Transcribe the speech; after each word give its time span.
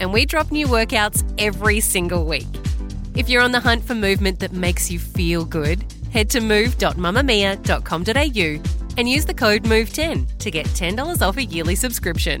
and 0.00 0.12
we 0.12 0.26
drop 0.26 0.50
new 0.50 0.66
workouts 0.66 1.22
every 1.38 1.78
single 1.80 2.24
week. 2.24 2.48
If 3.14 3.28
you're 3.28 3.42
on 3.42 3.52
the 3.52 3.60
hunt 3.60 3.84
for 3.84 3.94
movement 3.94 4.40
that 4.40 4.52
makes 4.52 4.90
you 4.90 4.98
feel 4.98 5.44
good, 5.44 5.84
head 6.10 6.28
to 6.30 6.40
move.mamamia.com.au 6.40 8.72
and 8.98 9.08
use 9.08 9.24
the 9.24 9.34
code 9.34 9.62
MOVE10 9.64 10.38
to 10.38 10.50
get 10.50 10.66
$10 10.66 11.22
off 11.22 11.36
a 11.36 11.44
yearly 11.44 11.74
subscription. 11.74 12.40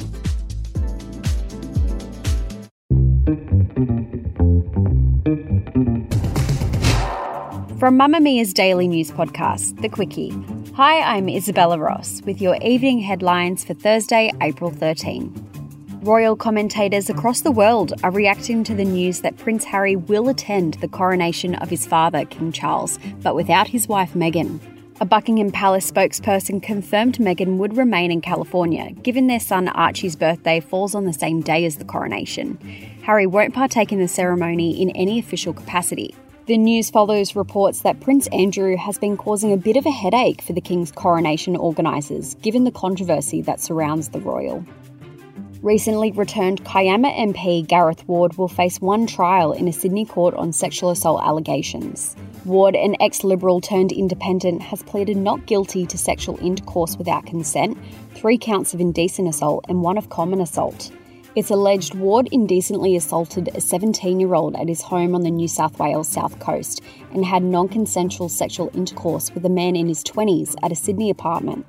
From 7.78 7.98
Mamamia's 7.98 8.54
daily 8.54 8.88
news 8.88 9.10
podcast, 9.10 9.82
The 9.82 9.90
Quicky. 9.90 10.32
Hi, 10.76 11.16
I'm 11.16 11.28
Isabella 11.28 11.78
Ross 11.78 12.22
with 12.24 12.40
your 12.40 12.56
evening 12.62 13.00
headlines 13.00 13.64
for 13.64 13.74
Thursday, 13.74 14.32
April 14.40 14.70
13. 14.70 15.55
Royal 16.06 16.36
commentators 16.36 17.10
across 17.10 17.40
the 17.40 17.50
world 17.50 17.92
are 18.04 18.12
reacting 18.12 18.62
to 18.62 18.76
the 18.76 18.84
news 18.84 19.22
that 19.22 19.36
Prince 19.38 19.64
Harry 19.64 19.96
will 19.96 20.28
attend 20.28 20.74
the 20.74 20.86
coronation 20.86 21.56
of 21.56 21.68
his 21.68 21.84
father, 21.84 22.24
King 22.24 22.52
Charles, 22.52 23.00
but 23.24 23.34
without 23.34 23.66
his 23.66 23.88
wife 23.88 24.14
Meghan. 24.14 24.60
A 25.00 25.04
Buckingham 25.04 25.50
Palace 25.50 25.90
spokesperson 25.90 26.62
confirmed 26.62 27.18
Meghan 27.18 27.56
would 27.56 27.76
remain 27.76 28.12
in 28.12 28.20
California, 28.20 28.92
given 28.92 29.26
their 29.26 29.40
son 29.40 29.66
Archie's 29.66 30.14
birthday 30.14 30.60
falls 30.60 30.94
on 30.94 31.06
the 31.06 31.12
same 31.12 31.40
day 31.40 31.64
as 31.64 31.74
the 31.74 31.84
coronation. 31.84 32.56
Harry 33.02 33.26
won't 33.26 33.52
partake 33.52 33.90
in 33.90 33.98
the 33.98 34.06
ceremony 34.06 34.80
in 34.80 34.90
any 34.90 35.18
official 35.18 35.52
capacity. 35.52 36.14
The 36.46 36.56
news 36.56 36.88
follows 36.88 37.34
reports 37.34 37.80
that 37.80 37.98
Prince 37.98 38.28
Andrew 38.28 38.76
has 38.76 38.96
been 38.96 39.16
causing 39.16 39.52
a 39.52 39.56
bit 39.56 39.76
of 39.76 39.86
a 39.86 39.90
headache 39.90 40.40
for 40.40 40.52
the 40.52 40.60
King's 40.60 40.92
coronation 40.92 41.56
organisers, 41.56 42.36
given 42.36 42.62
the 42.62 42.70
controversy 42.70 43.42
that 43.42 43.58
surrounds 43.58 44.10
the 44.10 44.20
royal. 44.20 44.64
Recently 45.62 46.12
returned 46.12 46.64
Kiama 46.64 47.10
MP 47.10 47.66
Gareth 47.66 48.06
Ward 48.06 48.36
will 48.36 48.46
face 48.46 48.78
one 48.78 49.06
trial 49.06 49.52
in 49.52 49.66
a 49.66 49.72
Sydney 49.72 50.04
court 50.04 50.34
on 50.34 50.52
sexual 50.52 50.90
assault 50.90 51.22
allegations. 51.24 52.14
Ward, 52.44 52.76
an 52.76 52.94
ex 53.00 53.24
Liberal 53.24 53.62
turned 53.62 53.90
independent, 53.90 54.60
has 54.60 54.82
pleaded 54.82 55.16
not 55.16 55.46
guilty 55.46 55.86
to 55.86 55.96
sexual 55.96 56.38
intercourse 56.44 56.98
without 56.98 57.24
consent, 57.24 57.78
three 58.14 58.36
counts 58.36 58.74
of 58.74 58.80
indecent 58.80 59.28
assault, 59.28 59.64
and 59.68 59.82
one 59.82 59.96
of 59.96 60.10
common 60.10 60.42
assault. 60.42 60.92
It's 61.34 61.50
alleged 61.50 61.94
Ward 61.94 62.28
indecently 62.32 62.94
assaulted 62.94 63.48
a 63.54 63.60
17 63.60 64.20
year 64.20 64.34
old 64.34 64.56
at 64.56 64.68
his 64.68 64.82
home 64.82 65.14
on 65.14 65.22
the 65.22 65.30
New 65.30 65.48
South 65.48 65.78
Wales 65.78 66.08
south 66.08 66.38
coast 66.38 66.82
and 67.12 67.24
had 67.24 67.42
non 67.42 67.68
consensual 67.68 68.28
sexual 68.28 68.70
intercourse 68.74 69.34
with 69.34 69.44
a 69.46 69.50
man 69.50 69.74
in 69.74 69.88
his 69.88 70.04
20s 70.04 70.54
at 70.62 70.72
a 70.72 70.76
Sydney 70.76 71.10
apartment. 71.10 71.66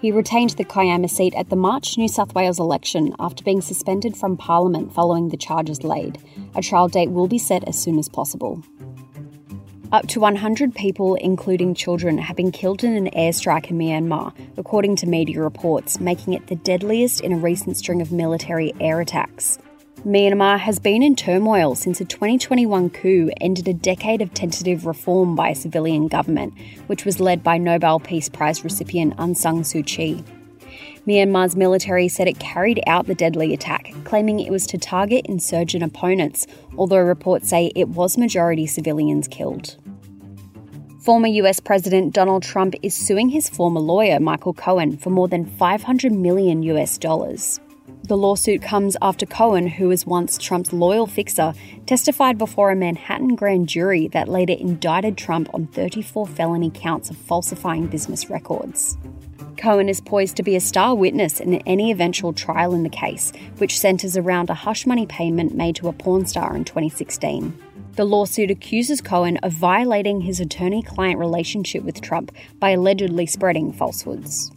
He 0.00 0.12
retained 0.12 0.50
the 0.50 0.64
Kiama 0.64 1.08
seat 1.08 1.34
at 1.34 1.48
the 1.48 1.56
March 1.56 1.96
New 1.96 2.08
South 2.08 2.34
Wales 2.34 2.60
election 2.60 3.14
after 3.18 3.42
being 3.42 3.62
suspended 3.62 4.16
from 4.16 4.36
Parliament 4.36 4.92
following 4.92 5.30
the 5.30 5.38
charges 5.38 5.84
laid. 5.84 6.18
A 6.54 6.60
trial 6.60 6.88
date 6.88 7.10
will 7.10 7.28
be 7.28 7.38
set 7.38 7.66
as 7.66 7.80
soon 7.80 7.98
as 7.98 8.08
possible. 8.08 8.62
Up 9.92 10.06
to 10.08 10.20
100 10.20 10.74
people, 10.74 11.14
including 11.14 11.74
children, 11.74 12.18
have 12.18 12.36
been 12.36 12.52
killed 12.52 12.84
in 12.84 12.94
an 12.94 13.08
airstrike 13.16 13.70
in 13.70 13.78
Myanmar, 13.78 14.34
according 14.58 14.96
to 14.96 15.06
media 15.06 15.40
reports, 15.40 15.98
making 16.00 16.34
it 16.34 16.48
the 16.48 16.56
deadliest 16.56 17.20
in 17.20 17.32
a 17.32 17.38
recent 17.38 17.76
string 17.76 18.02
of 18.02 18.12
military 18.12 18.74
air 18.80 19.00
attacks. 19.00 19.58
Myanmar 20.06 20.60
has 20.60 20.78
been 20.78 21.02
in 21.02 21.16
turmoil 21.16 21.74
since 21.74 22.00
a 22.00 22.04
2021 22.04 22.90
coup 22.90 23.28
ended 23.40 23.66
a 23.66 23.74
decade 23.74 24.22
of 24.22 24.32
tentative 24.32 24.86
reform 24.86 25.34
by 25.34 25.48
a 25.48 25.54
civilian 25.56 26.06
government, 26.06 26.54
which 26.86 27.04
was 27.04 27.18
led 27.18 27.42
by 27.42 27.58
Nobel 27.58 27.98
Peace 27.98 28.28
Prize 28.28 28.62
recipient 28.62 29.16
Aung 29.16 29.36
San 29.36 29.62
Suu 29.62 29.84
Kyi. 29.84 30.22
Myanmar's 31.08 31.56
military 31.56 32.06
said 32.06 32.28
it 32.28 32.38
carried 32.38 32.80
out 32.86 33.08
the 33.08 33.16
deadly 33.16 33.52
attack, 33.52 33.92
claiming 34.04 34.38
it 34.38 34.52
was 34.52 34.64
to 34.68 34.78
target 34.78 35.26
insurgent 35.26 35.82
opponents, 35.82 36.46
although 36.78 36.98
reports 36.98 37.48
say 37.48 37.72
it 37.74 37.88
was 37.88 38.16
majority 38.16 38.68
civilians 38.68 39.26
killed. 39.26 39.74
Former 41.00 41.26
US 41.26 41.58
President 41.58 42.14
Donald 42.14 42.44
Trump 42.44 42.76
is 42.80 42.94
suing 42.94 43.30
his 43.30 43.48
former 43.48 43.80
lawyer 43.80 44.20
Michael 44.20 44.54
Cohen 44.54 44.98
for 44.98 45.10
more 45.10 45.26
than 45.26 45.46
500 45.46 46.12
million 46.12 46.62
US 46.62 46.96
dollars. 46.96 47.58
The 48.04 48.16
lawsuit 48.16 48.62
comes 48.62 48.96
after 49.02 49.26
Cohen, 49.26 49.66
who 49.66 49.88
was 49.88 50.06
once 50.06 50.38
Trump's 50.38 50.72
loyal 50.72 51.06
fixer, 51.06 51.54
testified 51.86 52.38
before 52.38 52.70
a 52.70 52.76
Manhattan 52.76 53.34
grand 53.34 53.68
jury 53.68 54.08
that 54.08 54.28
later 54.28 54.52
indicted 54.52 55.16
Trump 55.16 55.52
on 55.52 55.66
34 55.66 56.26
felony 56.28 56.70
counts 56.72 57.10
of 57.10 57.16
falsifying 57.16 57.88
business 57.88 58.30
records. 58.30 58.96
Cohen 59.56 59.88
is 59.88 60.00
poised 60.00 60.36
to 60.36 60.42
be 60.42 60.54
a 60.54 60.60
star 60.60 60.94
witness 60.94 61.40
in 61.40 61.54
any 61.66 61.90
eventual 61.90 62.32
trial 62.32 62.74
in 62.74 62.82
the 62.82 62.88
case, 62.88 63.32
which 63.58 63.78
centres 63.78 64.16
around 64.16 64.50
a 64.50 64.54
hush 64.54 64.86
money 64.86 65.06
payment 65.06 65.54
made 65.54 65.76
to 65.76 65.88
a 65.88 65.92
porn 65.92 66.26
star 66.26 66.54
in 66.54 66.64
2016. 66.64 67.58
The 67.96 68.04
lawsuit 68.04 68.50
accuses 68.50 69.00
Cohen 69.00 69.38
of 69.38 69.52
violating 69.52 70.20
his 70.20 70.38
attorney 70.38 70.82
client 70.82 71.18
relationship 71.18 71.82
with 71.82 72.02
Trump 72.02 72.30
by 72.60 72.70
allegedly 72.70 73.24
spreading 73.24 73.72
falsehoods. 73.72 74.52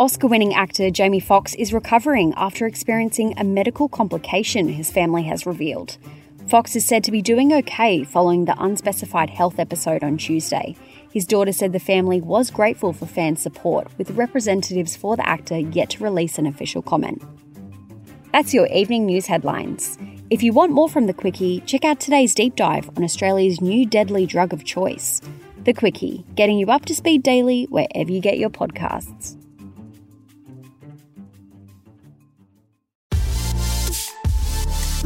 Oscar 0.00 0.28
winning 0.28 0.54
actor 0.54 0.90
Jamie 0.90 1.18
Foxx 1.18 1.56
is 1.56 1.72
recovering 1.72 2.32
after 2.36 2.66
experiencing 2.66 3.34
a 3.36 3.42
medical 3.42 3.88
complication, 3.88 4.68
his 4.68 4.92
family 4.92 5.24
has 5.24 5.44
revealed. 5.44 5.98
Foxx 6.46 6.76
is 6.76 6.86
said 6.86 7.02
to 7.02 7.10
be 7.10 7.20
doing 7.20 7.52
okay 7.52 8.04
following 8.04 8.44
the 8.44 8.54
unspecified 8.62 9.28
health 9.28 9.58
episode 9.58 10.04
on 10.04 10.16
Tuesday. 10.16 10.76
His 11.12 11.26
daughter 11.26 11.50
said 11.50 11.72
the 11.72 11.80
family 11.80 12.20
was 12.20 12.52
grateful 12.52 12.92
for 12.92 13.06
fan 13.06 13.34
support, 13.34 13.88
with 13.98 14.12
representatives 14.12 14.94
for 14.94 15.16
the 15.16 15.28
actor 15.28 15.58
yet 15.58 15.90
to 15.90 16.04
release 16.04 16.38
an 16.38 16.46
official 16.46 16.80
comment. 16.80 17.20
That's 18.30 18.54
your 18.54 18.68
evening 18.68 19.04
news 19.04 19.26
headlines. 19.26 19.98
If 20.30 20.44
you 20.44 20.52
want 20.52 20.70
more 20.70 20.88
from 20.88 21.06
The 21.06 21.14
Quicky, 21.14 21.66
check 21.66 21.84
out 21.84 21.98
today's 21.98 22.36
deep 22.36 22.54
dive 22.54 22.88
on 22.96 23.02
Australia's 23.02 23.60
new 23.60 23.84
deadly 23.84 24.26
drug 24.26 24.52
of 24.52 24.64
choice. 24.64 25.20
The 25.64 25.74
Quicky, 25.74 26.22
getting 26.36 26.56
you 26.56 26.68
up 26.68 26.84
to 26.84 26.94
speed 26.94 27.24
daily 27.24 27.64
wherever 27.64 28.12
you 28.12 28.20
get 28.20 28.38
your 28.38 28.50
podcasts. 28.50 29.34